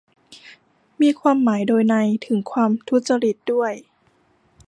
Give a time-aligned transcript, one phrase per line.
[1.01, 3.73] มีความหมายโดยนัยถึงความทุจริตด้วย